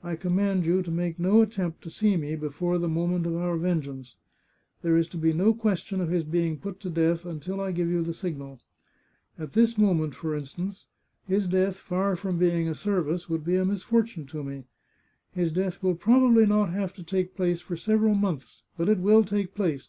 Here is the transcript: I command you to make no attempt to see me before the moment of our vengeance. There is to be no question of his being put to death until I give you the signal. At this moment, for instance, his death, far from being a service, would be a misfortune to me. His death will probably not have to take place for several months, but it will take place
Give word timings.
I 0.00 0.14
command 0.14 0.64
you 0.64 0.80
to 0.80 0.90
make 0.92 1.18
no 1.18 1.42
attempt 1.42 1.82
to 1.82 1.90
see 1.90 2.16
me 2.16 2.36
before 2.36 2.78
the 2.78 2.88
moment 2.88 3.26
of 3.26 3.34
our 3.34 3.56
vengeance. 3.56 4.14
There 4.82 4.96
is 4.96 5.08
to 5.08 5.16
be 5.16 5.32
no 5.32 5.52
question 5.54 6.00
of 6.00 6.08
his 6.08 6.22
being 6.22 6.56
put 6.56 6.78
to 6.82 6.88
death 6.88 7.24
until 7.26 7.60
I 7.60 7.72
give 7.72 7.88
you 7.88 8.00
the 8.02 8.14
signal. 8.14 8.60
At 9.36 9.54
this 9.54 9.76
moment, 9.76 10.14
for 10.14 10.36
instance, 10.36 10.86
his 11.26 11.48
death, 11.48 11.74
far 11.74 12.14
from 12.14 12.38
being 12.38 12.68
a 12.68 12.76
service, 12.76 13.28
would 13.28 13.42
be 13.44 13.56
a 13.56 13.64
misfortune 13.64 14.24
to 14.26 14.44
me. 14.44 14.66
His 15.32 15.50
death 15.50 15.82
will 15.82 15.96
probably 15.96 16.46
not 16.46 16.70
have 16.70 16.92
to 16.92 17.02
take 17.02 17.34
place 17.34 17.60
for 17.60 17.74
several 17.76 18.14
months, 18.14 18.62
but 18.76 18.88
it 18.88 18.98
will 18.98 19.24
take 19.24 19.52
place 19.56 19.88